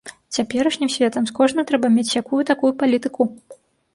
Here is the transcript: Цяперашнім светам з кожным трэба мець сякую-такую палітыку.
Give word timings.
Цяперашнім 0.35 0.89
светам 0.93 1.27
з 1.31 1.35
кожным 1.41 1.67
трэба 1.71 1.87
мець 1.97 2.07
сякую-такую 2.13 2.71
палітыку. 2.81 3.29